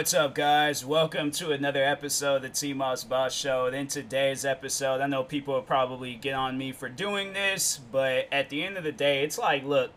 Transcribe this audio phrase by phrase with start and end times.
[0.00, 0.82] what's up, guys?
[0.82, 3.66] Welcome to another episode of the T Moss Boss Show.
[3.66, 7.78] And in today's episode, I know people will probably get on me for doing this,
[7.92, 9.90] but at the end of the day, it's like, look,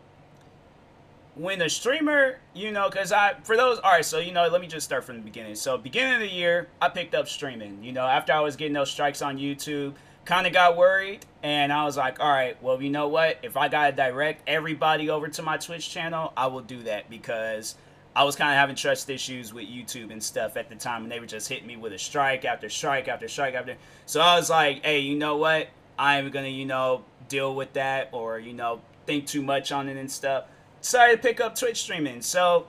[1.36, 4.60] when a streamer, you know, because I, for those, all right, so, you know, let
[4.60, 5.54] me just start from the beginning.
[5.54, 8.74] So, beginning of the year, I picked up streaming, you know, after I was getting
[8.74, 9.94] those strikes on YouTube,
[10.26, 13.38] kind of got worried, and I was like, all right, well, you know what?
[13.42, 17.08] If I got to direct everybody over to my Twitch channel, I will do that
[17.08, 17.76] because
[18.16, 21.10] I was kind of having trust issues with YouTube and stuff at the time, and
[21.10, 23.76] they were just hitting me with a strike after strike after strike after.
[24.06, 25.68] So I was like, hey, you know what?
[25.98, 29.96] I'm gonna, you know, deal with that or you know think too much on it
[29.96, 30.44] and stuff.
[30.80, 32.22] Decided to pick up Twitch streaming.
[32.22, 32.66] So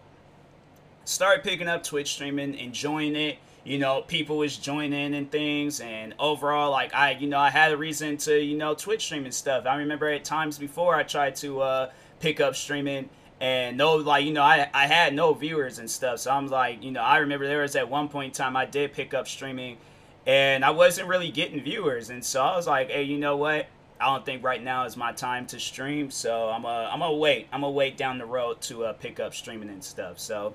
[1.03, 3.37] started picking up Twitch streaming, enjoying it.
[3.63, 7.71] You know, people was joining and things, and overall, like I, you know, I had
[7.71, 9.65] a reason to, you know, Twitch streaming stuff.
[9.65, 13.09] I remember at times before I tried to uh, pick up streaming
[13.41, 16.19] and no like you know I, I had no viewers and stuff.
[16.19, 18.65] So i'm like you know i remember there was at one point in time i
[18.65, 19.77] did pick up streaming
[20.25, 22.09] and i wasn't really getting viewers.
[22.09, 23.67] And so i was like hey you know what?
[23.99, 26.11] I don't think right now is my time to stream.
[26.11, 29.19] So i'm gonna I'm gonna wait i'm gonna wait down the road to uh, pick
[29.19, 30.19] up streaming and stuff.
[30.19, 30.53] So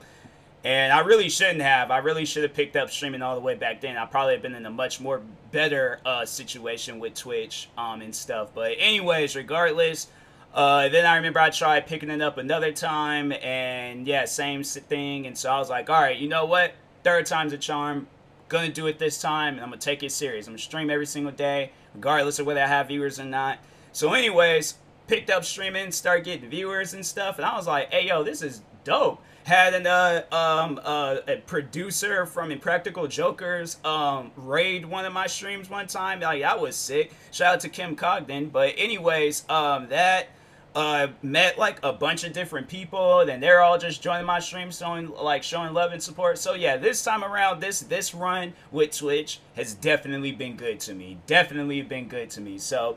[0.65, 1.91] and i really shouldn't have.
[1.91, 3.98] I really should have picked up streaming all the way back then.
[3.98, 5.20] I probably have been in a much more
[5.53, 8.50] better uh, situation with twitch um, and stuff.
[8.55, 10.09] But anyways regardless
[10.53, 15.27] uh, then I remember I tried picking it up another time, and yeah, same thing.
[15.27, 16.75] And so I was like, all right, you know what?
[17.05, 18.09] Third time's a charm.
[18.48, 20.47] Gonna do it this time, and I'm gonna take it serious.
[20.47, 23.59] I'm gonna stream every single day, regardless of whether I have viewers or not.
[23.93, 24.75] So, anyways,
[25.06, 28.43] picked up streaming, started getting viewers and stuff, and I was like, hey, yo, this
[28.43, 29.23] is dope.
[29.45, 35.27] Had an, uh, um, uh, a producer from Impractical Jokers um, raid one of my
[35.27, 36.21] streams one time.
[36.21, 37.12] Like, that was sick.
[37.31, 38.53] Shout out to Kim Cogden.
[38.53, 40.28] But, anyways, um, that
[40.74, 44.70] uh met like a bunch of different people then they're all just joining my stream
[44.70, 46.38] showing like showing love and support.
[46.38, 50.94] So yeah this time around this this run with twitch has definitely been good to
[50.94, 52.59] me definitely been good to me.
[52.59, 52.97] So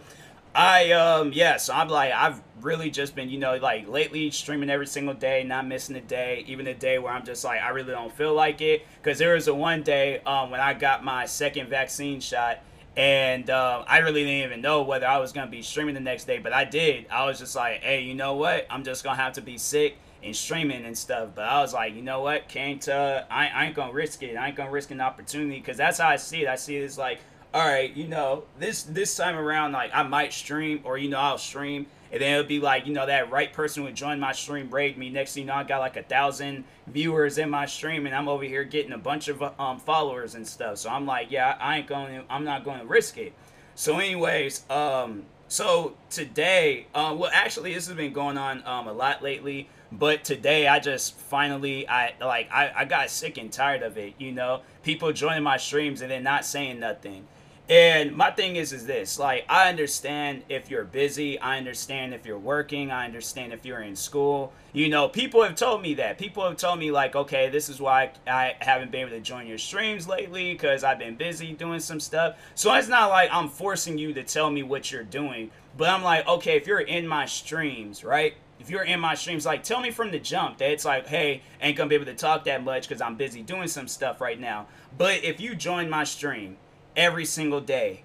[0.56, 4.70] i um yeah so i'm like i've really just been you know like lately streaming
[4.70, 7.70] every single day not missing a day even a day where i'm just like i
[7.70, 8.86] really don't feel like it.
[9.02, 12.60] Because there was a one day um when i got my second vaccine shot
[12.96, 16.26] and uh, I really didn't even know whether I was gonna be streaming the next
[16.26, 17.08] day, but I did.
[17.10, 18.68] I was just like, hey, you know what?
[18.70, 21.30] I'm just gonna have to be sick and streaming and stuff.
[21.36, 22.48] But I was like, you know what?
[22.48, 24.36] Can't uh, I, I ain't gonna risk it.
[24.36, 26.48] I ain't gonna risk an opportunity because that's how I see it.
[26.48, 27.20] I see it as like,
[27.54, 31.20] all right, you know, this this time around, like I might stream or you know
[31.20, 34.34] I'll stream and then it'll be like, you know, that right person would join my
[34.34, 35.10] stream, raid me.
[35.10, 38.28] Next thing you know, I got like a thousand viewers in my stream, and I'm
[38.28, 40.78] over here getting a bunch of um, followers and stuff.
[40.78, 43.34] So I'm like, yeah, I ain't going, to, I'm not going to risk it.
[43.74, 48.94] So, anyways, um, so today, uh, well, actually, this has been going on um, a
[48.94, 49.68] lot lately.
[49.92, 54.14] But today, I just finally, I like, I, I got sick and tired of it.
[54.20, 57.28] You know, people joining my streams and then not saying nothing.
[57.70, 62.26] And my thing is, is this like, I understand if you're busy, I understand if
[62.26, 64.52] you're working, I understand if you're in school.
[64.74, 66.18] You know, people have told me that.
[66.18, 69.48] People have told me, like, okay, this is why I haven't been able to join
[69.48, 72.36] your streams lately because I've been busy doing some stuff.
[72.56, 76.04] So it's not like I'm forcing you to tell me what you're doing, but I'm
[76.04, 78.36] like, okay, if you're in my streams, right?
[78.60, 81.42] if you're in my streams, like tell me from the jump that it's like, hey,
[81.60, 84.40] ain't gonna be able to talk that much because I'm busy doing some stuff right
[84.40, 84.68] now.
[84.98, 86.56] But if you join my stream
[86.96, 88.04] every single day.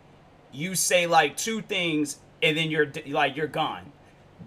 [0.52, 3.92] You say like two things and then you're like you're gone.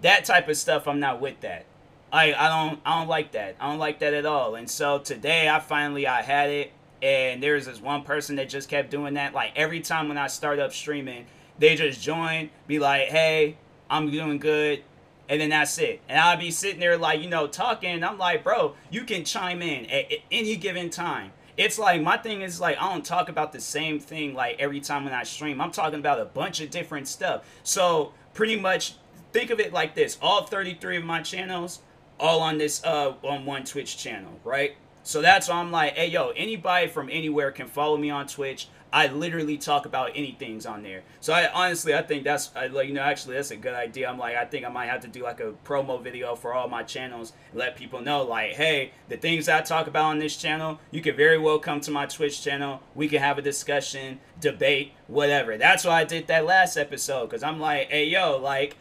[0.00, 1.64] That type of stuff I'm not with that.
[2.12, 3.56] I I don't I don't like that.
[3.60, 4.54] I don't like that at all.
[4.54, 6.72] And so today I finally I had it
[7.02, 10.26] and there's this one person that just kept doing that like every time when I
[10.26, 11.26] start up streaming,
[11.58, 13.56] they just join, be like, "Hey,
[13.90, 14.82] I'm doing good."
[15.28, 16.00] And then that's it.
[16.08, 18.04] And I'll be sitting there like, you know, talking.
[18.04, 22.16] I'm like, bro, you can chime in at, at any given time it's like my
[22.16, 25.22] thing is like I don't talk about the same thing like every time when I
[25.24, 25.60] stream.
[25.60, 27.44] I'm talking about a bunch of different stuff.
[27.62, 28.94] So pretty much
[29.32, 31.80] think of it like this: all 33 of my channels,
[32.18, 34.76] all on this uh on one Twitch channel, right?
[35.02, 38.68] So that's why I'm like, hey yo, anybody from anywhere can follow me on Twitch.
[38.92, 41.02] I literally talk about anything's on there.
[41.20, 44.08] So I honestly, I think that's I, like you know actually that's a good idea.
[44.08, 46.68] I'm like I think I might have to do like a promo video for all
[46.68, 50.78] my channels, let people know like, hey, the things I talk about on this channel,
[50.90, 52.82] you can very well come to my Twitch channel.
[52.94, 55.56] We can have a discussion, debate, whatever.
[55.56, 58.76] That's why I did that last episode because I'm like, hey yo, like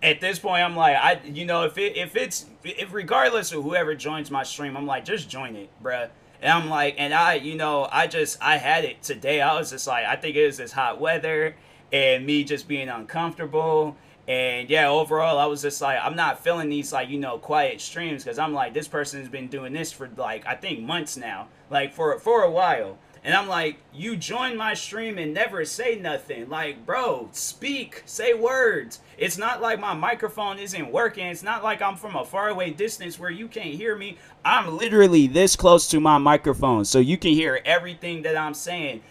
[0.00, 3.64] at this point I'm like I you know if it if it's if regardless of
[3.64, 7.34] whoever joins my stream, I'm like just join it, bruh and I'm like, and I,
[7.34, 9.40] you know, I just, I had it today.
[9.40, 11.56] I was just like, I think it was this hot weather
[11.92, 13.96] and me just being uncomfortable.
[14.28, 17.80] And yeah, overall, I was just like, I'm not feeling these like you know quiet
[17.80, 21.48] streams because I'm like, this person's been doing this for like I think months now,
[21.70, 22.98] like for for a while.
[23.24, 26.48] And I'm like, you join my stream and never say nothing.
[26.48, 29.00] Like, bro, speak, say words.
[29.16, 31.26] It's not like my microphone isn't working.
[31.26, 34.18] It's not like I'm from a faraway distance where you can't hear me.
[34.44, 39.02] I'm literally this close to my microphone, so you can hear everything that I'm saying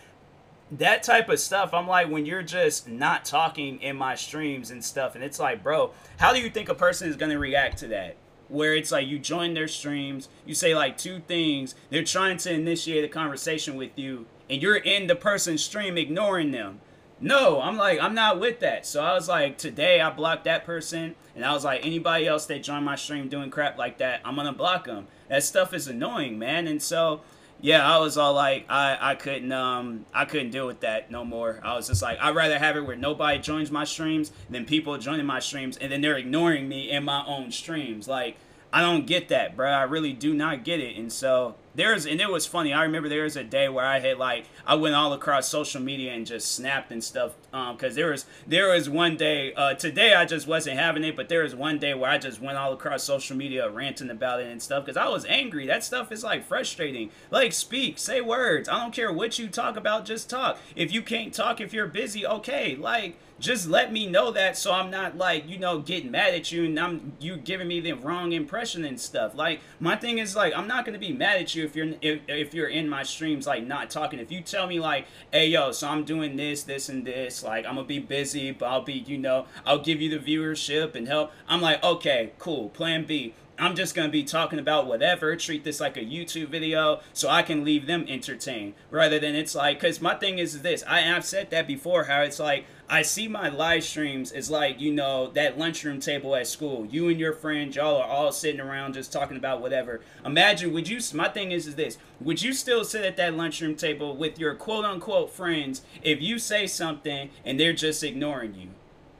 [0.72, 4.84] that type of stuff i'm like when you're just not talking in my streams and
[4.84, 7.78] stuff and it's like bro how do you think a person is going to react
[7.78, 8.18] to that
[8.50, 12.52] where it's like you join their streams you say like two things they're trying to
[12.52, 16.80] initiate a conversation with you and you're in the person's stream ignoring them.
[17.20, 18.86] No i'm like i'm not with that.
[18.86, 22.46] So i was like today i blocked that person and i was like anybody else
[22.46, 25.88] that joined my stream doing crap like that i'm gonna block them that stuff is
[25.88, 26.68] annoying man.
[26.68, 27.22] And so
[27.62, 31.26] yeah, I was all like, I, I couldn't um I couldn't deal with that no
[31.26, 31.60] more.
[31.64, 34.98] I was just like, I'd rather have it where nobody joins my streams than people
[34.98, 38.08] joining my streams and then they're ignoring me in my own streams.
[38.08, 38.38] Like,
[38.72, 39.72] I don't get that, bro.
[39.72, 40.98] I really do not get it.
[40.98, 42.74] And so there's and it was funny.
[42.74, 45.82] I remember there was a day where I had like I went all across social
[45.82, 47.34] media and just snapped and stuff.
[47.54, 49.54] Um, because there was there was one day.
[49.54, 52.42] Uh, today I just wasn't having it, but there was one day where I just
[52.42, 55.66] went all across social media ranting about it and stuff because I was angry.
[55.66, 57.10] That stuff is like frustrating.
[57.32, 58.68] Like speak, say words.
[58.68, 60.06] I don't care what you talk about.
[60.06, 60.60] Just talk.
[60.76, 62.76] If you can't talk, if you're busy, okay.
[62.76, 66.52] Like just let me know that so I'm not like, you know, getting mad at
[66.52, 69.36] you and I'm you giving me the wrong impression and stuff.
[69.36, 72.22] Like my thing is like I'm not gonna be mad at you if you're if,
[72.28, 74.20] if you're in my streams like not talking.
[74.20, 77.66] If you tell me like, hey yo, so I'm doing this, this and this, like
[77.66, 81.08] I'm gonna be busy, but I'll be, you know, I'll give you the viewership and
[81.08, 81.32] help.
[81.48, 83.34] I'm like, okay, cool, plan B.
[83.60, 87.28] I'm just going to be talking about whatever, treat this like a YouTube video so
[87.28, 91.00] I can leave them entertained rather than it's like, because my thing is this, I
[91.00, 94.94] have said that before, how it's like, I see my live streams as like, you
[94.94, 96.86] know, that lunchroom table at school.
[96.86, 100.00] You and your friends, y'all are all sitting around just talking about whatever.
[100.24, 103.76] Imagine, would you, my thing is, is this, would you still sit at that lunchroom
[103.76, 108.70] table with your quote unquote friends if you say something and they're just ignoring you?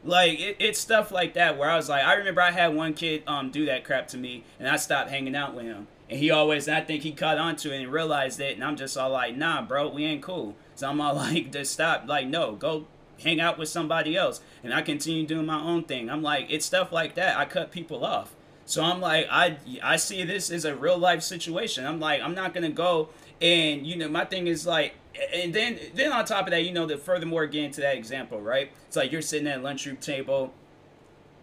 [0.04, 2.94] Like it, it's stuff like that where I was like, I remember I had one
[2.94, 5.88] kid um do that crap to me, and I stopped hanging out with him.
[6.10, 8.78] And he always, I think he caught on to it and realized it, and I'm
[8.78, 10.56] just all like, nah, bro, we ain't cool.
[10.76, 12.08] So I'm all like, just stop.
[12.08, 12.86] Like, no, go
[13.24, 14.42] hang out with somebody else.
[14.64, 16.10] And I continue doing my own thing.
[16.10, 17.38] I'm like, it's stuff like that.
[17.38, 18.36] I cut people off.
[18.66, 21.86] So I'm like, I I see this as a real life situation.
[21.86, 23.10] I'm like, I'm not gonna go
[23.42, 24.96] and you know, my thing is like
[25.34, 28.42] and then then on top of that, you know, the furthermore again to that example,
[28.42, 28.72] right?
[28.88, 30.54] It's like you're sitting at lunchroom table,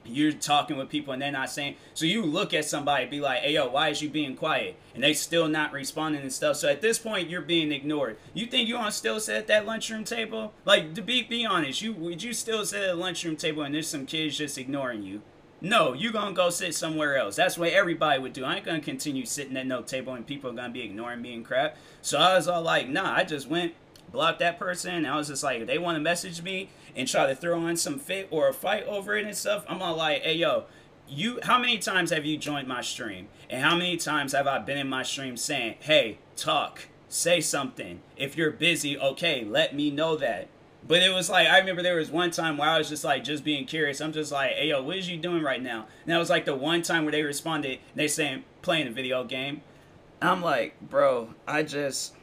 [0.04, 3.40] you're talking with people and they're not saying so you look at somebody be like
[3.40, 4.76] hey yo why is you being quiet?
[4.94, 6.56] And they still not responding and stuff.
[6.56, 8.16] So at this point you're being ignored.
[8.32, 10.52] You think you to still sit at that lunchroom table?
[10.64, 13.74] Like to be be honest you would you still sit at a lunchroom table and
[13.74, 15.22] there's some kids just ignoring you?
[15.60, 17.36] No you're gonna go sit somewhere else.
[17.36, 18.44] That's what everybody would do.
[18.44, 21.34] I ain't gonna continue sitting at no table and people are gonna be ignoring me
[21.34, 21.76] and crap.
[22.02, 23.74] So i was all like nah i just went
[24.14, 27.26] blocked that person i was just like if they want to message me and try
[27.26, 30.22] to throw on some fit or a fight over it and stuff, I'm all like,
[30.22, 30.64] hey yo,
[31.08, 33.28] you how many times have you joined my stream?
[33.50, 38.00] And how many times have I been in my stream saying, hey, talk, say something.
[38.16, 40.48] If you're busy, okay, let me know that.
[40.86, 43.24] But it was like I remember there was one time where I was just like
[43.24, 44.00] just being curious.
[44.00, 45.86] I'm just like, hey yo, what is you doing right now?
[46.04, 49.24] And that was like the one time where they responded, they saying playing a video
[49.24, 49.62] game.
[50.22, 52.14] I'm like, bro, I just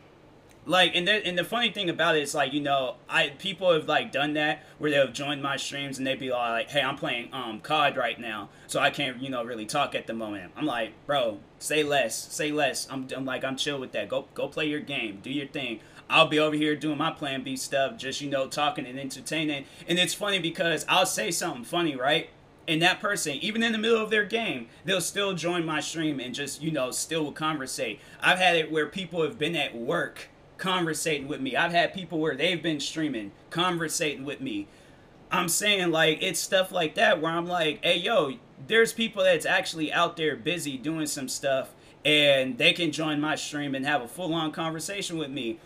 [0.65, 3.73] like and, then and the funny thing about it is like you know i people
[3.73, 6.95] have like done that where they'll join my streams and they'd be like hey i'm
[6.95, 10.51] playing um cod right now so i can't you know really talk at the moment
[10.55, 14.27] i'm like bro say less say less i'm, I'm like i'm chill with that go
[14.35, 15.79] go play your game do your thing
[16.11, 19.63] I'll be over here doing my plan B stuff, just you know, talking and entertaining.
[19.87, 22.29] And it's funny because I'll say something funny, right?
[22.67, 26.19] And that person, even in the middle of their game, they'll still join my stream
[26.19, 28.01] and just, you know, still conversate.
[28.19, 30.27] I've had it where people have been at work
[30.61, 31.55] conversating with me.
[31.55, 34.67] I've had people where they've been streaming, conversating with me.
[35.31, 38.33] I'm saying like it's stuff like that where I'm like, hey yo,
[38.67, 41.73] there's people that's actually out there busy doing some stuff
[42.05, 45.57] and they can join my stream and have a full on conversation with me.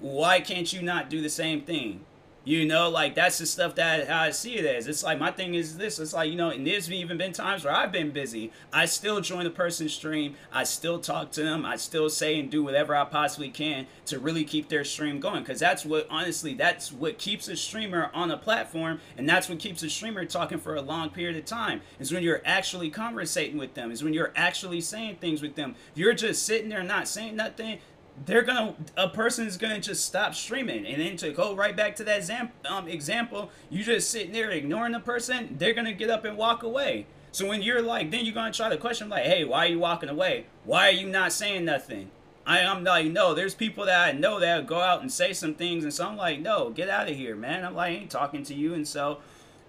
[0.00, 2.04] Why can't you not do the same thing?
[2.44, 4.86] You know, like that's the stuff that I see it as.
[4.86, 5.98] It's like my thing is this.
[5.98, 8.52] It's like you know, and there's even been times where I've been busy.
[8.70, 10.34] I still join the person's stream.
[10.52, 11.64] I still talk to them.
[11.64, 15.42] I still say and do whatever I possibly can to really keep their stream going.
[15.42, 19.58] Because that's what honestly, that's what keeps a streamer on a platform, and that's what
[19.58, 21.80] keeps a streamer talking for a long period of time.
[21.98, 23.90] Is when you're actually conversating with them.
[23.90, 25.76] Is when you're actually saying things with them.
[25.92, 27.78] If you're just sitting there not saying nothing,
[28.26, 32.04] they're gonna a person's gonna just stop streaming and then to go right back to
[32.04, 36.24] that zam, um, example you just sitting there ignoring the person they're gonna get up
[36.24, 37.06] and walk away.
[37.32, 39.78] So when you're like then you're gonna try to question like hey why are you
[39.78, 40.46] walking away?
[40.64, 42.10] Why are you not saying nothing?
[42.46, 45.54] I, am like no there's people that i know that go out and say some
[45.54, 47.64] things and so i'm like no get out of here man.
[47.64, 48.74] I'm like I ain't talking to you.
[48.74, 49.18] And so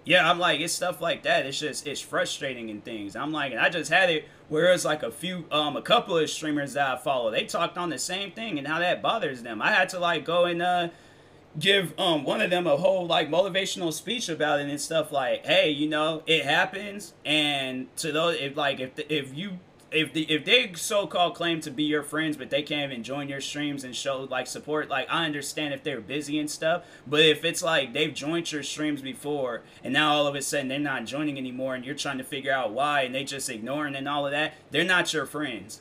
[0.06, 1.44] yeah, I'm like, it's stuff like that.
[1.44, 3.14] It's just, it's frustrating and things.
[3.16, 6.30] I'm like, I just had it where it's like a few, um, a couple of
[6.30, 9.60] streamers that I follow, they talked on the same thing and how that bothers them.
[9.60, 10.88] I had to like go and, uh,
[11.58, 15.46] give um one of them a whole like motivational speech about it and stuff like
[15.46, 19.58] hey you know it happens and to those if like if the, if you
[19.96, 23.28] if the if they so-called claim to be your friends but they can't even join
[23.28, 27.20] your streams and show like support like i understand if they're busy and stuff but
[27.20, 30.78] if it's like they've joined your streams before and now all of a sudden they're
[30.78, 34.08] not joining anymore and you're trying to figure out why and they just ignoring and
[34.08, 35.80] all of that they're not your friends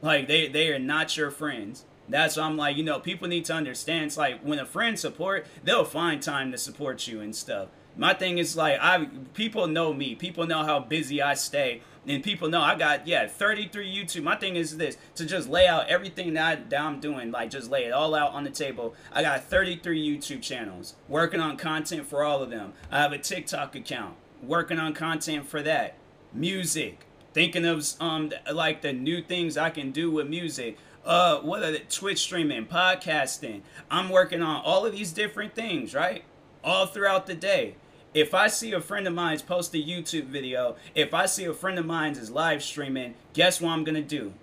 [0.00, 3.44] like they they are not your friends that's why I'm like, you know, people need
[3.46, 4.06] to understand.
[4.06, 7.68] It's like when a friend support, they'll find time to support you and stuff.
[7.96, 10.14] My thing is like I people know me.
[10.14, 14.22] People know how busy I stay and people know I got yeah 33 YouTube.
[14.22, 17.50] My thing is this to just lay out everything that, I, that I'm doing, like
[17.50, 18.94] just lay it all out on the table.
[19.12, 22.72] I got 33 YouTube channels, working on content for all of them.
[22.90, 25.96] I have a TikTok account, working on content for that.
[26.32, 30.78] Music, thinking of um like the new things I can do with music.
[31.04, 33.62] Uh, what are the Twitch streaming, podcasting?
[33.90, 36.22] I'm working on all of these different things, right?
[36.62, 37.74] All throughout the day.
[38.14, 41.54] If I see a friend of mine's post a YouTube video, if I see a
[41.54, 44.34] friend of mine's is live streaming, guess what I'm gonna do?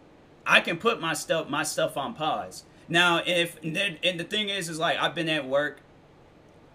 [0.45, 2.63] I can put my stuff my stuff on pause.
[2.87, 5.81] Now, if and the thing is, is like I've been at work,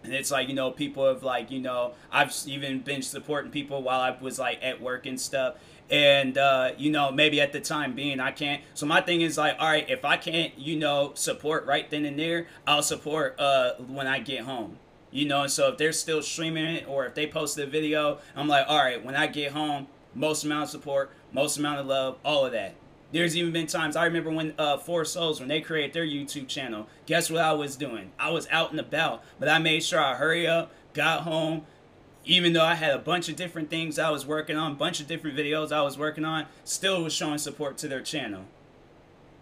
[0.05, 3.83] and it's like you know people have like you know I've even been supporting people
[3.83, 5.57] while I was like at work and stuff,
[5.91, 8.63] and uh, you know maybe at the time being I can't.
[8.75, 12.05] So my thing is like, all right, if I can't you know support right then
[12.05, 14.79] and there, I'll support uh, when I get home.
[15.15, 18.19] You know, and so if they're still streaming it or if they posted a video,
[18.35, 21.87] I'm like, all right, when I get home, most amount of support, most amount of
[21.87, 22.75] love, all of that.
[23.13, 26.49] There's even been times I remember when uh, Four Souls when they created their YouTube
[26.49, 26.89] channel.
[27.07, 28.11] Guess what I was doing?
[28.19, 31.63] I was out and about, but I made sure I hurry up, got home.
[32.25, 35.07] Even though I had a bunch of different things I was working on, bunch of
[35.07, 38.47] different videos I was working on, still was showing support to their channel.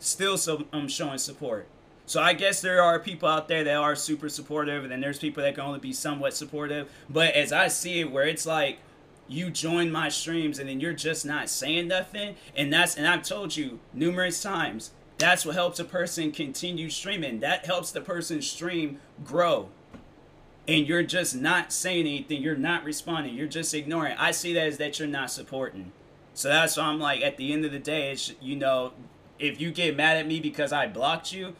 [0.00, 1.66] Still, so I'm um, showing support.
[2.06, 5.18] So I guess there are people out there that are super supportive, and then there's
[5.18, 6.90] people that can only be somewhat supportive.
[7.09, 8.78] But as I see it, where it's like
[9.28, 13.23] you join my streams and then you're just not saying nothing, and that's and I've
[13.23, 17.40] told you numerous times that's what helps a person continue streaming.
[17.40, 19.68] That helps the person's stream grow.
[20.66, 22.42] And you're just not saying anything.
[22.42, 23.35] You're not responding.
[23.35, 24.16] You're just ignoring.
[24.18, 25.92] I see that as that you're not supporting.
[26.35, 28.92] So that's why I'm like, at the end of the day, it's you know,
[29.38, 31.54] if you get mad at me because I blocked you,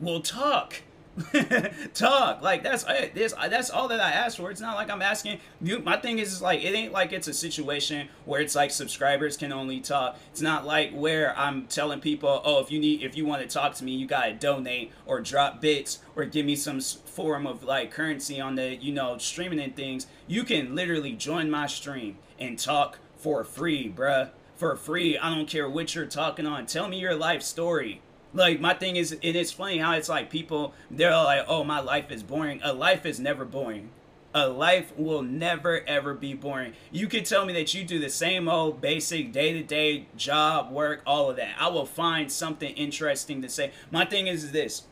[0.00, 0.82] we'll talk.
[1.94, 4.50] talk like that's it this uh, that's all that I ask for.
[4.50, 5.80] It's not like I'm asking you.
[5.80, 9.36] My thing is, is like it ain't like it's a situation where it's like subscribers
[9.36, 10.16] can only talk.
[10.30, 13.48] It's not like where I'm telling people, oh, if you need if you want to
[13.48, 17.64] talk to me, you gotta donate or drop bits or give me some form of
[17.64, 20.06] like currency on the you know streaming and things.
[20.26, 24.30] You can literally join my stream and talk for free, bruh.
[24.56, 25.16] For free.
[25.16, 26.66] I don't care what you're talking on.
[26.66, 28.02] Tell me your life story
[28.38, 31.80] like my thing is, and it's funny how it's like people they're like, "Oh, my
[31.80, 33.90] life is boring." A life is never boring.
[34.34, 36.74] A life will never ever be boring.
[36.92, 40.70] You could tell me that you do the same old basic day to day job,
[40.70, 41.56] work, all of that.
[41.58, 43.72] I will find something interesting to say.
[43.90, 44.84] My thing is this,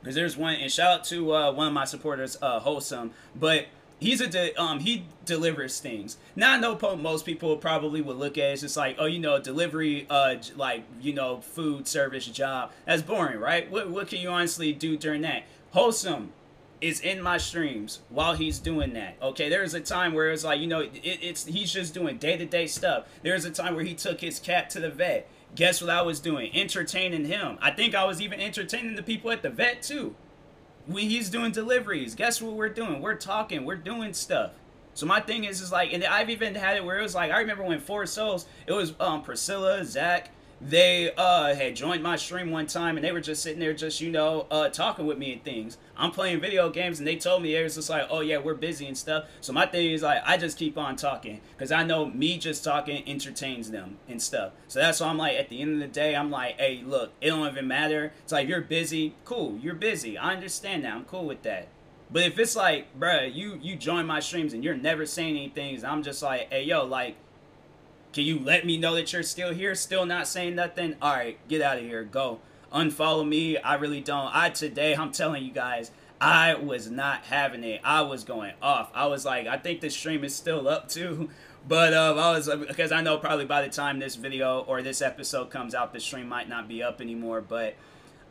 [0.00, 3.66] because there's one, and shout out to uh, one of my supporters, uh, Wholesome, but
[3.98, 6.16] he's a de- um he delivers things.
[6.34, 9.18] Now I know most people probably would look at it, it's just like oh you
[9.18, 13.70] know delivery uh like you know food service job that's boring right?
[13.70, 15.44] What what can you honestly do during that?
[15.72, 16.32] Wholesome
[16.80, 19.16] is in my streams while he's doing that.
[19.22, 22.36] Okay, there's a time where it's like you know it, it's he's just doing day
[22.36, 23.06] to day stuff.
[23.22, 25.28] There's a time where he took his cat to the vet.
[25.54, 26.54] Guess what I was doing?
[26.54, 27.56] Entertaining him.
[27.62, 30.14] I think I was even entertaining the people at the vet too
[30.94, 33.00] he's doing deliveries, guess what we're doing?
[33.00, 34.52] We're talking, we're doing stuff.
[34.94, 37.30] So my thing is, is like, and I've even had it where it was like,
[37.30, 42.16] I remember when Four Souls, it was um Priscilla, Zach, they uh had joined my
[42.16, 45.18] stream one time and they were just sitting there just you know uh talking with
[45.18, 45.76] me and things.
[45.96, 48.54] I'm playing video games and they told me it was just like oh yeah we're
[48.54, 49.26] busy and stuff.
[49.40, 52.64] So my thing is like i just keep on talking because i know me just
[52.64, 54.52] talking entertains them and stuff.
[54.68, 57.12] So that's why i'm like at the end of the day i'm like hey look
[57.20, 58.12] it don't even matter.
[58.22, 59.14] It's like you're busy.
[59.24, 60.16] Cool you're busy.
[60.16, 60.94] I understand that.
[60.94, 61.68] I'm cool with that.
[62.10, 65.84] But if it's like bruh you you join my streams and you're never saying anything
[65.84, 67.16] i'm just like hey yo like
[68.12, 70.96] can you let me know that you're still here, still not saying nothing?
[71.02, 72.40] All right, get out of here, go.
[72.72, 73.56] unfollow me.
[73.58, 74.30] I really don't.
[74.34, 77.80] I today, I'm telling you guys, I was not having it.
[77.84, 78.90] I was going off.
[78.94, 81.30] I was like, I think the stream is still up too.
[81.68, 85.02] But uh, I was because I know probably by the time this video or this
[85.02, 87.40] episode comes out, the stream might not be up anymore.
[87.40, 87.74] But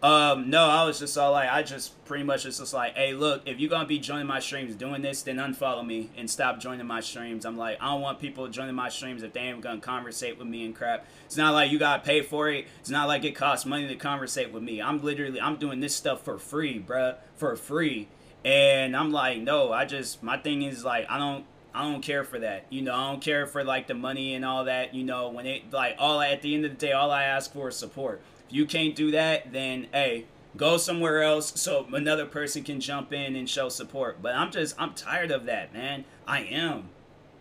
[0.03, 3.13] um, no, I was just all like, I just pretty much was just like, hey,
[3.13, 6.59] look, if you're gonna be joining my streams doing this, then unfollow me and stop
[6.59, 7.45] joining my streams.
[7.45, 10.47] I'm like, I don't want people joining my streams if they ain't gonna conversate with
[10.47, 11.07] me and crap.
[11.25, 12.67] It's not like you gotta pay for it.
[12.81, 14.81] It's not like it costs money to conversate with me.
[14.81, 18.07] I'm literally, I'm doing this stuff for free, bruh, for free.
[18.43, 22.23] And I'm like, no, I just, my thing is like, I don't, I don't care
[22.23, 22.67] for that.
[22.69, 24.93] You know, I don't care for like the money and all that.
[24.93, 27.51] You know, when it like all at the end of the day, all I ask
[27.51, 28.21] for is support.
[28.55, 33.35] You can't do that, then hey, go somewhere else so another person can jump in
[33.35, 34.21] and show support.
[34.21, 36.05] But I'm just I'm tired of that, man.
[36.25, 36.89] I am.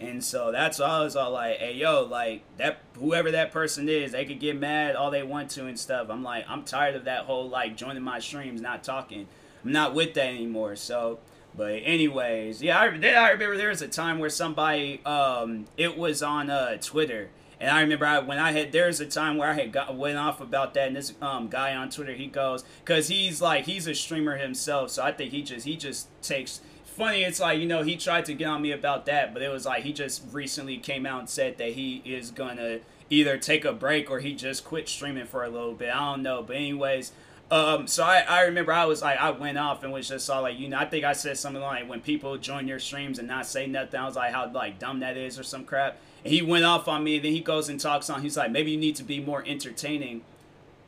[0.01, 4.11] And so that's all I all like, hey yo, like that whoever that person is,
[4.11, 6.09] they could get mad all they want to and stuff.
[6.11, 9.29] I'm like, I'm tired of that whole like joining my streams, not talking.
[9.65, 10.75] I'm not with that anymore.
[10.75, 11.21] So
[11.57, 16.23] but anyways, yeah, I, I remember there was a time where somebody, um, it was
[16.23, 17.31] on uh, Twitter,
[17.61, 20.19] and I remember I, when I had there's a time where I had got went
[20.19, 23.87] off about that, and this um, guy on Twitter he goes because he's like he's
[23.87, 26.61] a streamer himself, so I think he just he just takes.
[26.85, 29.49] Funny, it's like you know he tried to get on me about that, but it
[29.49, 32.79] was like he just recently came out and said that he is gonna
[33.11, 35.93] either take a break or he just quit streaming for a little bit.
[35.93, 37.11] I don't know, but anyways,
[37.51, 40.43] um, so I, I remember I was like I went off and was just all
[40.43, 43.29] like you know I think I said something like when people join your streams and
[43.29, 46.33] not say nothing I was like how like dumb that is or some crap and
[46.33, 47.17] he went off on me.
[47.17, 48.23] and Then he goes and talks on.
[48.23, 50.23] He's like, maybe you need to be more entertaining.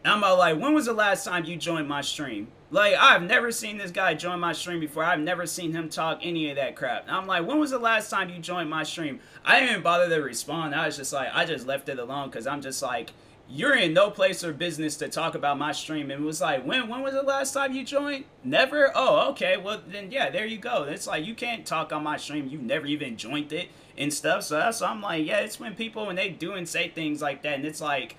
[0.02, 2.49] And I'm all like, when was the last time you joined my stream?
[2.71, 5.05] Like, I've never seen this guy join my stream before.
[5.05, 7.07] I've never seen him talk any of that crap.
[7.07, 9.21] And I'm like, when was the last time you joined my stream?
[9.45, 10.75] I didn't even bother to respond.
[10.75, 13.12] I was just like, I just left it alone because I'm just like,
[13.49, 16.11] you're in no place or business to talk about my stream.
[16.11, 18.25] And it was like, when when was the last time you joined?
[18.43, 18.90] Never?
[18.95, 19.57] Oh, okay.
[19.57, 20.85] Well, then, yeah, there you go.
[20.85, 22.49] It's like, you can't talk on my stream.
[22.49, 24.43] You never even joined it and stuff.
[24.45, 27.43] So that's I'm like, yeah, it's when people when they do and say things like
[27.43, 28.17] that, and it's like,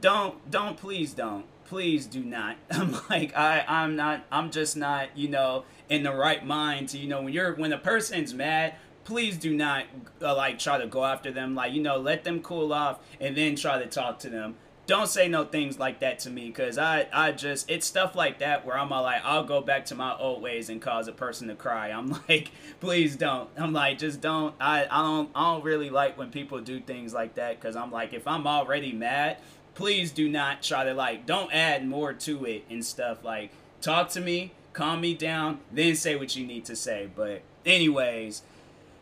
[0.00, 2.56] don't, don't, please don't, please do not.
[2.70, 6.98] I'm like, I, I'm not, I'm just not, you know, in the right mind to,
[6.98, 8.74] you know, when you're when a person's mad.
[9.04, 9.86] Please do not
[10.20, 11.54] uh, like try to go after them.
[11.54, 14.56] Like you know, let them cool off and then try to talk to them
[14.88, 18.38] don't say no things like that to me because I, I just it's stuff like
[18.38, 21.12] that where I'm all like I'll go back to my old ways and cause a
[21.12, 21.90] person to cry.
[21.90, 23.50] I'm like, please don't.
[23.58, 24.54] I'm like, just don't.
[24.58, 27.92] I, I don't I don't really like when people do things like that because I'm
[27.92, 29.36] like, if I'm already mad,
[29.74, 33.22] please do not try to like don't add more to it and stuff.
[33.22, 33.50] Like
[33.82, 37.10] talk to me, calm me down, then say what you need to say.
[37.14, 38.40] But anyways,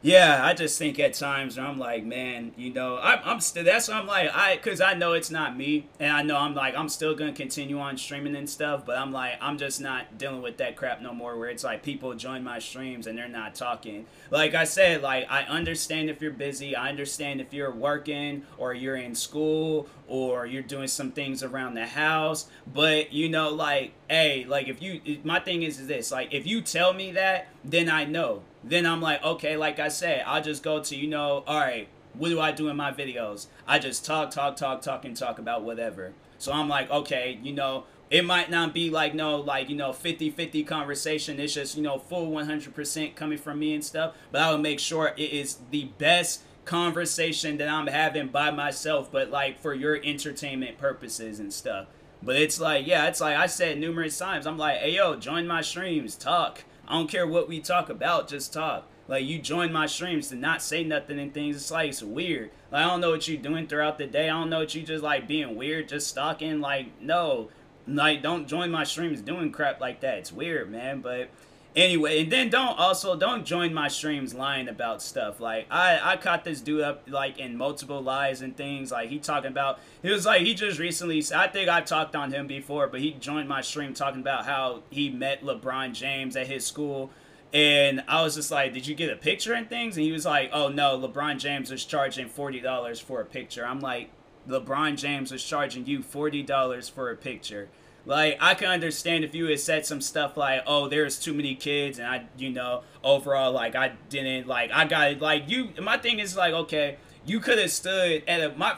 [0.07, 3.65] yeah, I just think at times I'm like, man, you know, I, I'm still.
[3.65, 6.77] That's I'm like, I, cause I know it's not me, and I know I'm like,
[6.77, 10.43] I'm still gonna continue on streaming and stuff, but I'm like, I'm just not dealing
[10.43, 11.37] with that crap no more.
[11.37, 14.07] Where it's like people join my streams and they're not talking.
[14.31, 18.75] Like I said, like I understand if you're busy, I understand if you're working or
[18.75, 23.93] you're in school or you're doing some things around the house, but you know, like,
[24.09, 27.49] hey, like if you, my thing is, is this, like, if you tell me that,
[27.65, 31.07] then I know then I'm like, okay, like I said, I'll just go to, you
[31.07, 33.47] know, all right, what do I do in my videos?
[33.67, 36.13] I just talk, talk, talk, talk, and talk about whatever.
[36.39, 39.91] So I'm like, okay, you know, it might not be like no like you know
[39.91, 44.51] 50-50 conversation it's just you know full 100% coming from me and stuff but i
[44.51, 49.61] will make sure it is the best conversation that i'm having by myself but like
[49.61, 51.87] for your entertainment purposes and stuff
[52.23, 55.47] but it's like yeah it's like i said numerous times i'm like hey yo join
[55.47, 58.87] my streams talk I don't care what we talk about, just talk.
[59.09, 61.57] Like you join my streams to not say nothing and things.
[61.57, 62.51] It's like it's weird.
[62.73, 64.29] Like I don't know what you're doing throughout the day.
[64.29, 66.61] I don't know what you just like being weird, just stalking.
[66.61, 67.51] Like no,
[67.87, 70.19] like don't join my streams doing crap like that.
[70.19, 71.01] It's weird, man.
[71.01, 71.31] But
[71.77, 76.17] anyway and then don't also don't join my streams lying about stuff like i i
[76.17, 80.11] caught this dude up like in multiple lies and things like he talking about he
[80.11, 83.47] was like he just recently i think i talked on him before but he joined
[83.47, 87.11] my stream talking about how he met lebron james at his school
[87.53, 90.27] and I was just like, "Did you get a picture and things?" And he was
[90.27, 94.11] like, "Oh no, LeBron James was charging forty dollars for a picture." I'm like,
[94.49, 97.69] "LeBron James was charging you forty dollars for a picture."
[98.07, 101.57] Like I can understand if you had said some stuff like, "Oh, there's too many
[101.57, 105.71] kids," and I, you know, overall, like I didn't like I got like you.
[105.83, 108.77] My thing is like, okay, you could have stood at a my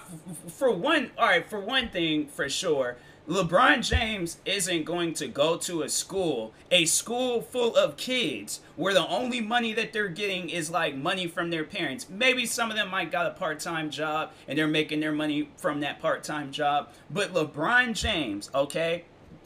[0.49, 1.11] for one.
[1.19, 2.97] All right, for one thing, for sure.
[3.29, 8.95] LeBron James isn't going to go to a school, a school full of kids, where
[8.95, 12.07] the only money that they're getting is like money from their parents.
[12.09, 15.81] Maybe some of them might got a part-time job and they're making their money from
[15.81, 16.89] that part-time job.
[17.11, 19.05] But LeBron James, okay,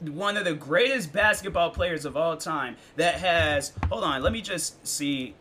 [0.09, 4.41] one of the greatest basketball players of all time that has hold on let me
[4.41, 5.35] just see.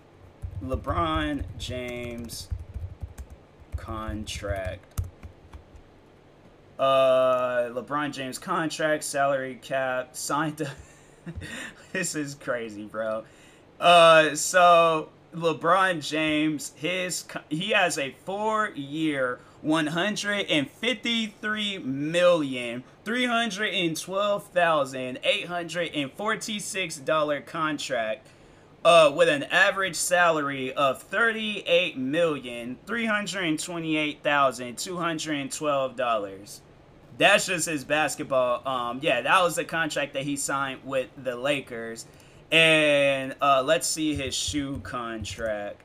[0.64, 2.48] Lebron james
[3.78, 5.02] contract.
[6.78, 10.68] Uh lebron james contract salary cap signed
[11.92, 13.24] this is crazy bro.
[13.80, 24.00] Uh so lebron james his he has a four year 153 million three hundred and
[24.00, 28.28] twelve thousand eight hundred and forty six dollar contract
[28.84, 34.78] uh, with an average salary of thirty eight million three hundred and twenty eight thousand
[34.78, 36.62] two hundred and twelve dollars.
[37.18, 38.68] That's just his basketball.
[38.68, 42.06] Um, yeah, that was the contract that he signed with the Lakers.
[42.52, 45.78] And uh, let's see his shoe contract.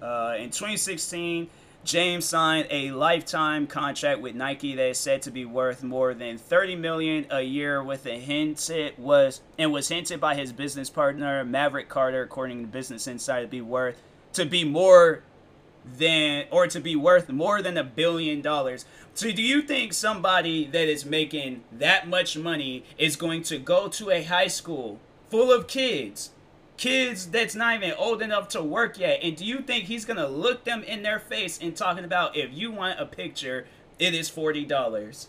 [0.00, 1.48] Uh, in 2016,
[1.84, 6.38] James signed a lifetime contract with Nike that is said to be worth more than
[6.38, 11.44] 30 million a year with a hinted was and was hinted by his business partner
[11.44, 14.00] Maverick Carter according to Business Insider to be worth
[14.34, 15.24] to be more
[15.84, 18.84] than or to be worth more than a billion dollars.
[19.14, 23.88] So do you think somebody that is making that much money is going to go
[23.88, 26.30] to a high school full of kids?
[26.82, 29.20] Kids that's not even old enough to work yet.
[29.22, 32.36] And do you think he's going to look them in their face and talking about
[32.36, 33.68] if you want a picture,
[34.00, 35.28] it is $40?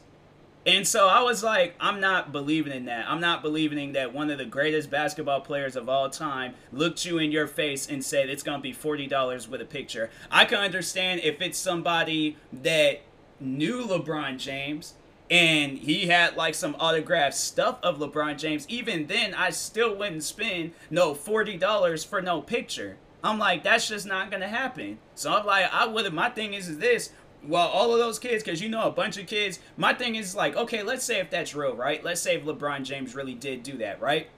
[0.66, 3.06] And so I was like, I'm not believing in that.
[3.08, 7.06] I'm not believing in that one of the greatest basketball players of all time looked
[7.06, 10.10] you in your face and said it's going to be $40 with a picture.
[10.32, 13.02] I can understand if it's somebody that
[13.40, 14.96] knew LeBron James
[15.30, 18.66] and he had like some autographed stuff of LeBron James.
[18.70, 22.98] Even then, I still wouldn't spend no $40 for no picture.
[23.24, 25.00] I'm like, that's just not to happen.
[25.16, 27.12] So I'm like, I would my thing is, is this
[27.46, 29.60] well, all of those kids, because you know a bunch of kids.
[29.76, 32.04] My thing is like, okay, let's say if that's real, right?
[32.04, 34.30] Let's say if LeBron James really did do that, right?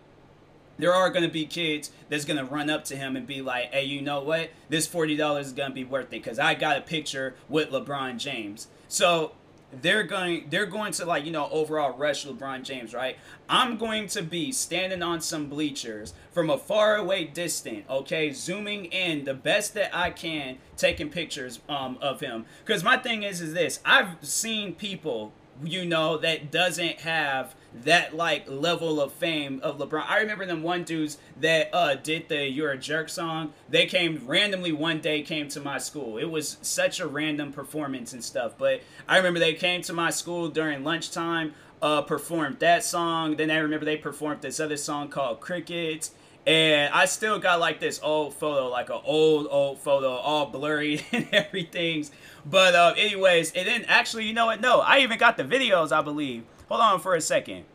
[0.78, 3.41] There are going to be kids that's going to run up to him and be
[3.41, 4.50] like, hey, you know what?
[4.69, 8.17] This $40 is going to be worth it because I got a picture with LeBron
[8.17, 8.67] James.
[8.88, 9.34] So
[9.81, 13.17] they're going they're going to like you know overall rush LeBron James, right?
[13.47, 18.85] I'm going to be standing on some bleachers from a far away distant, okay, zooming
[18.85, 22.45] in the best that I can, taking pictures um of him.
[22.65, 28.15] Cuz my thing is is this, I've seen people you know, that doesn't have that
[28.15, 30.05] like level of fame of LeBron.
[30.07, 33.53] I remember them one dudes that uh did the You're a Jerk song.
[33.69, 36.17] They came randomly one day came to my school.
[36.17, 38.53] It was such a random performance and stuff.
[38.57, 43.35] But I remember they came to my school during lunchtime, uh performed that song.
[43.35, 46.11] Then I remember they performed this other song called Crickets.
[46.47, 51.03] And I still got like this old photo, like an old, old photo, all blurry
[51.11, 52.11] and everything's
[52.45, 54.62] but uh, anyways, and then actually, you know what?
[54.62, 56.43] No, I even got the videos, I believe.
[56.69, 57.65] Hold on for a second.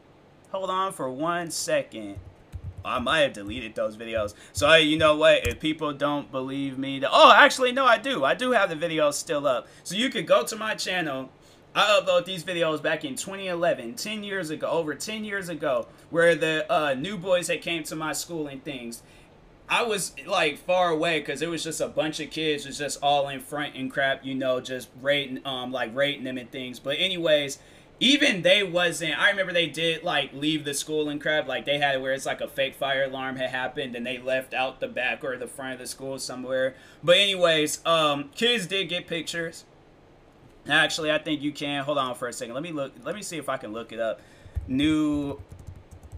[0.53, 2.17] Hold on for one second.
[2.85, 4.35] I might have deleted those videos.
[4.53, 5.47] So, you know what?
[5.47, 7.03] If people don't believe me...
[7.09, 8.25] Oh, actually, no, I do.
[8.25, 9.69] I do have the videos still up.
[9.85, 11.31] So, you could go to my channel.
[11.75, 16.35] I upload these videos back in 2011, 10 years ago, over 10 years ago, where
[16.35, 19.03] the uh, New Boyz that came to my school and things.
[19.71, 22.99] I was like far away because it was just a bunch of kids was just
[23.01, 26.81] all in front and crap, you know, just rating um like rating them and things.
[26.81, 27.61] But anyways,
[28.01, 31.79] even they wasn't I remember they did like leave the school and crap, like they
[31.79, 34.89] had where it's like a fake fire alarm had happened and they left out the
[34.89, 36.75] back or the front of the school somewhere.
[37.05, 39.65] But anyways, um kids did get pictures.
[40.69, 41.85] Actually, I think you can.
[41.85, 42.55] Hold on for a second.
[42.55, 44.21] Let me look let me see if I can look it up.
[44.67, 45.39] New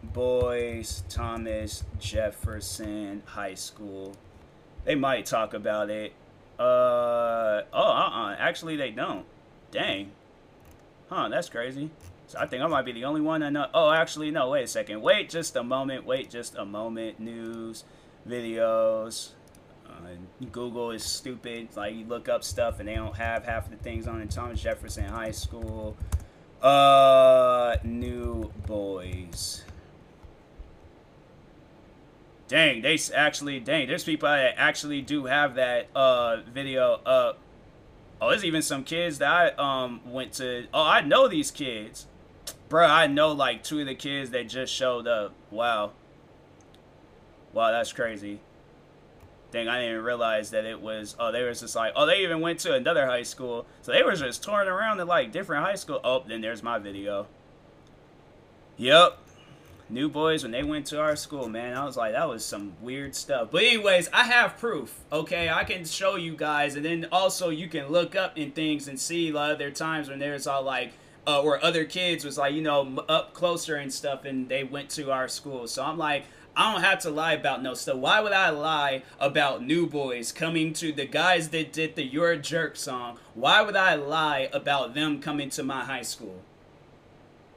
[0.07, 4.17] Boyz Thomas Jefferson High School.
[4.85, 6.13] They might talk about it.
[6.59, 8.37] Uh oh, uh-uh.
[8.39, 9.25] Actually, they don't.
[9.71, 10.13] Dang.
[11.09, 11.91] Huh, that's crazy.
[12.27, 13.67] So I think I might be the only one I know.
[13.75, 14.51] Oh, actually, no.
[14.51, 15.03] Wait a second.
[15.03, 16.05] Wait just a moment.
[16.05, 17.21] Wait just a moment.
[17.21, 17.85] News,
[18.29, 19.31] videos.
[19.87, 21.69] Uh, Google is stupid.
[21.77, 24.31] Like you look up stuff and they don't have half the things on it.
[24.31, 25.97] Thomas Jefferson High School.
[26.63, 29.63] Uh, New Boyz.
[32.53, 37.39] Dang, they actually, dang, there's people that actually do have that uh, video up.
[38.21, 40.67] Oh, there's even some kids that I um went to.
[40.75, 42.09] Oh, I know these kids.
[42.69, 45.33] Bro, I know like two of the kids that just showed up.
[45.51, 45.93] Wow.
[47.55, 48.41] Wow, that's crazy.
[49.51, 52.43] Dang, I didn't realize that it was, oh, they was just like, oh, they even
[52.43, 53.65] went to another high school.
[53.81, 56.03] So they were just touring around to like different high school.
[56.05, 57.29] Oh, then there's my video.
[58.77, 59.22] Yep
[59.89, 61.77] New Boyz when they went to our school, man.
[61.77, 63.49] I was like, that was some weird stuff.
[63.51, 65.01] But anyways, I have proof.
[65.13, 68.89] Okay, I can show you guys, and then also you can look up in things
[68.89, 70.93] and see a lot of their times when there's all like
[71.27, 74.91] uh, or other kids was like, you know, up closer and stuff, and they went
[74.91, 75.67] to our school.
[75.67, 77.97] So I'm like, I don't have to lie about no stuff.
[77.97, 82.33] Why would I lie about New Boyz coming to the guys that did the You're
[82.33, 83.19] a Jerk song?
[83.35, 86.43] Why would I lie about them coming to my high school?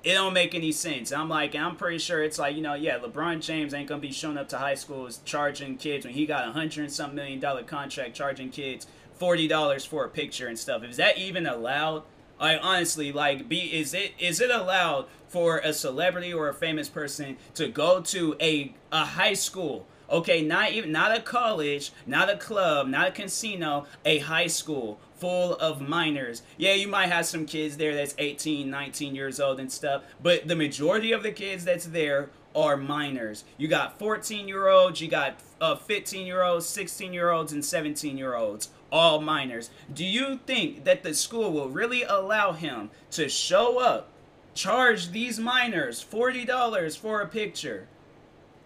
[0.05, 1.11] It don't make any sense.
[1.11, 4.11] I'm like, I'm pretty sure it's like, you know, yeah, LeBron James ain't gonna be
[4.11, 7.39] showing up to high schools charging kids when he got a hundred and some million
[7.39, 10.83] dollar contract charging kids forty dollars for a picture and stuff.
[10.83, 12.03] Is that even allowed?
[12.39, 16.87] I honestly like be is it is it allowed for a celebrity or a famous
[16.87, 19.87] person to go to a a high school?
[20.07, 24.99] Okay, not even not a college, not a club, not a casino, a high school
[25.17, 26.43] full of minors.
[26.58, 30.47] Yeah, you might have some kids there that's 18, 19 years old and stuff, but
[30.47, 33.43] the majority of the kids that's there are minors.
[33.58, 37.63] You got 14 year olds, you got uh, 15 year olds, 16 year olds, and
[37.63, 39.69] 17 year olds all minors.
[39.93, 44.10] Do you think that the school will really allow him to show up,
[44.54, 47.88] charge these minors $40 for a picture?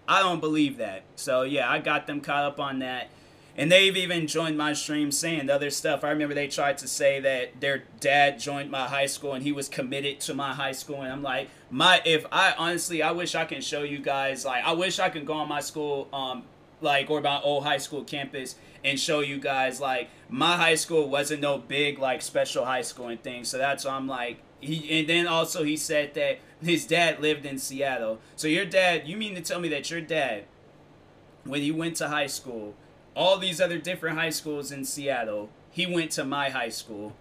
[0.08, 1.04] I don't believe that.
[1.16, 3.10] So yeah, I got them caught up on that.
[3.58, 6.04] And they've even joined my stream saying other stuff.
[6.04, 9.52] I remember they tried to say that their dad joined my high school and he
[9.52, 11.02] was committed to my high school.
[11.02, 14.64] And I'm like, my if I honestly I wish I can show you guys like
[14.64, 16.44] I wish I could go on my school um
[16.82, 21.10] like or my old high school campus and show you guys like my high school
[21.10, 23.50] wasn't no big like special high school and things.
[23.50, 27.46] So that's why I'm like he and then also he said that his dad lived
[27.46, 28.20] in Seattle.
[28.36, 30.46] So your dad, you mean to tell me that your dad
[31.44, 32.76] when he went to high school,
[33.16, 37.16] all these other different high schools in Seattle, he went to my high school.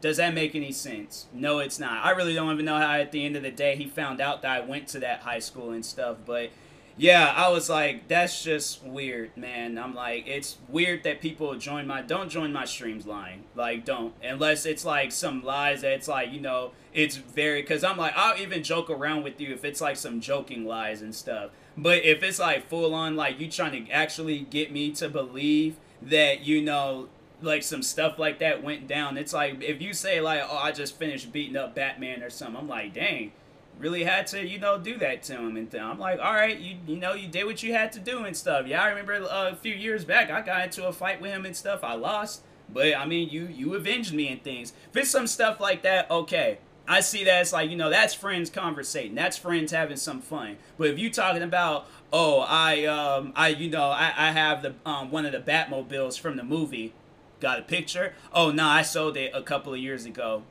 [0.00, 1.26] Does that make any sense?
[1.32, 2.04] No, it's not.
[2.04, 4.42] I really don't even know how at the end of the day he found out
[4.42, 6.50] that I went to that high school and stuff, but
[6.96, 9.78] yeah, I was like, that's just weird, man.
[9.78, 13.44] I'm like, it's weird that people join my don't join my streams lying.
[13.56, 17.82] Like, don't unless it's like some lies that it's like you know it's very because
[17.82, 21.14] I'm like I'll even joke around with you if it's like some joking lies and
[21.14, 21.50] stuff.
[21.76, 25.76] But if it's like full on like you trying to actually get me to believe
[26.02, 27.08] that you know
[27.42, 30.70] like some stuff like that went down, it's like if you say like oh I
[30.70, 33.32] just finished beating up Batman or something, I'm like dang
[33.78, 35.56] really had to, you know, do that to him.
[35.56, 38.24] And I'm like, all right, you you know, you did what you had to do
[38.24, 38.66] and stuff.
[38.66, 41.44] Yeah, I remember uh, a few years back, I got into a fight with him
[41.44, 41.82] and stuff.
[41.82, 44.72] I lost, but I mean, you you avenged me and things.
[44.90, 46.58] If it's some stuff like that, okay.
[46.86, 49.14] I see that it's like, you know, that's friends conversating.
[49.14, 50.58] That's friends having some fun.
[50.76, 54.74] But if you talking about, oh, I um I you know, I, I have the
[54.84, 56.92] um one of the Batmobiles from the movie.
[57.40, 58.14] Got a picture?
[58.32, 60.42] Oh no, I sold it a couple of years ago.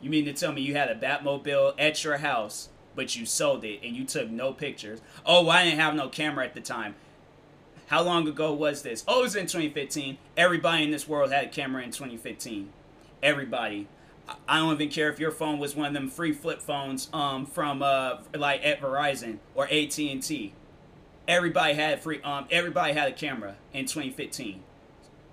[0.00, 3.64] You mean to tell me you had a Batmobile at your house, but you sold
[3.64, 5.00] it and you took no pictures?
[5.26, 6.94] Oh, I didn't have no camera at the time.
[7.88, 9.02] How long ago was this?
[9.08, 10.18] Oh, it was in 2015.
[10.36, 12.70] Everybody in this world had a camera in 2015.
[13.22, 13.88] Everybody.
[14.46, 17.46] I don't even care if your phone was one of them free flip phones um,
[17.46, 20.52] from uh, like at Verizon or AT and T.
[21.26, 24.62] Everybody had free um everybody had a camera in 2015.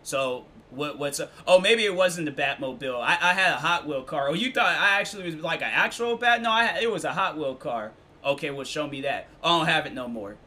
[0.04, 3.02] So what what's a, oh maybe it wasn't the Batmobile.
[3.02, 4.30] I, I had a Hot Wheel car.
[4.30, 6.42] Oh, you thought I actually was like an actual Bat?
[6.42, 7.92] No, I it was a Hot Wheel car.
[8.24, 9.28] Okay, well show me that.
[9.44, 10.38] I don't have it no more.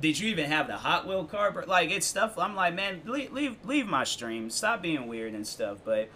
[0.00, 1.50] Did you even have the Hot Wheel car?
[1.50, 2.38] But like it's stuff.
[2.38, 4.50] I'm like, man, leave leave, leave my stream.
[4.50, 5.78] Stop being weird and stuff.
[5.84, 6.08] But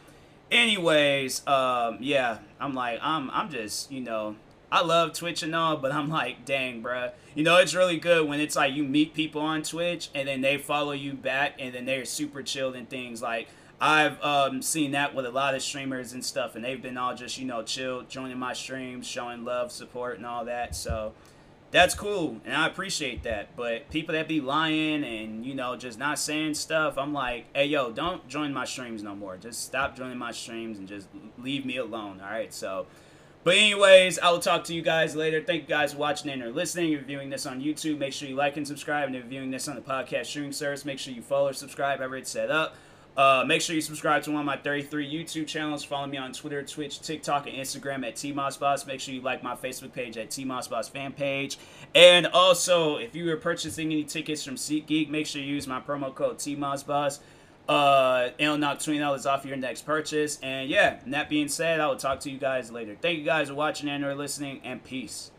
[0.50, 4.36] anyways, um, yeah, I'm like, I'm I'm just you know
[4.72, 7.12] I love Twitch and all, but I'm like, dang, bruh.
[7.34, 10.40] You know, it's really good when it's like you meet people on Twitch and then
[10.40, 13.20] they follow you back and then they're super chilled and things.
[13.20, 13.48] Like,
[13.82, 17.14] I've um, seen that with a lot of streamers and stuff, and they've been all
[17.14, 20.74] just, you know, chill, joining my streams, showing love, support, and all that.
[20.74, 21.12] So
[21.70, 23.54] that's cool, and I appreciate that.
[23.56, 27.66] But people that be lying and, you know, just not saying stuff, I'm like, hey,
[27.66, 29.36] yo, don't join my streams no more.
[29.36, 32.54] Just stop joining my streams and just leave me alone, all right?
[32.54, 32.86] So
[33.44, 35.42] but anyways, I will talk to you guys later.
[35.42, 36.86] Thank you guys for watching and or listening.
[36.86, 39.06] If you're viewing this on YouTube, make sure you like and subscribe.
[39.06, 41.52] And if you're viewing this on the podcast streaming service, make sure you follow or
[41.52, 42.76] subscribe however it's set up.
[43.16, 45.84] Uh, make sure you subscribe to one of my 33 YouTube channels.
[45.84, 48.86] Follow me on Twitter, Twitch, TikTok, and Instagram at TMossBoss.
[48.86, 51.58] Make sure you like my Facebook page at TMossBoss fan page.
[51.94, 55.80] And also, if you are purchasing any tickets from SeatGeek, make sure you use my
[55.80, 57.18] promo code TMossBoss
[57.68, 60.38] uh, and knock $20 off your next purchase.
[60.42, 62.96] And yeah, and that being said, I will talk to you guys later.
[63.00, 65.30] Thank you guys for watching and or listening, and peace.